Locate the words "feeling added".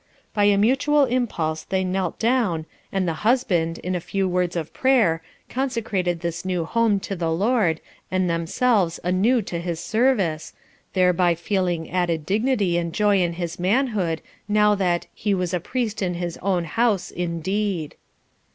11.35-12.25